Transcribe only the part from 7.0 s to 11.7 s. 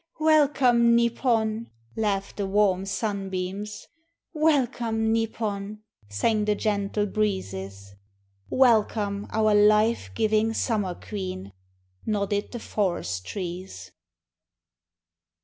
breezes. "Welcome, our life giving Summer Queen,"